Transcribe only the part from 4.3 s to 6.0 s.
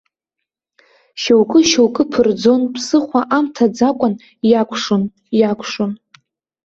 иакәшон, иакәшон.